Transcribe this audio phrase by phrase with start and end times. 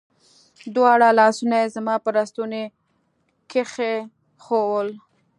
[0.75, 2.63] دواړه لاسونه يې زما پر ستوني
[3.51, 4.89] کښېښوول.